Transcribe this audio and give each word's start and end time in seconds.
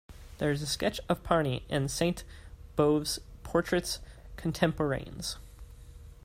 There 0.39 0.49
is 0.49 0.63
a 0.63 0.65
sketch 0.65 0.99
of 1.07 1.21
Parny 1.21 1.61
in 1.69 1.87
Sainte-Beuve's 1.87 3.19
"Portraits 3.43 3.99
contemporains". 4.35 5.37